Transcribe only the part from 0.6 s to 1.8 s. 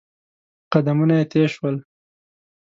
قدمونه يې تېز شول.